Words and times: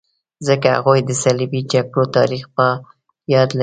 ځکه 0.47 0.67
هغوی 0.75 0.99
د 1.05 1.11
صلیبي 1.23 1.61
جګړو 1.73 2.03
تاریخ 2.17 2.43
په 2.57 2.65
یاد 3.33 3.49
لري. 3.53 3.59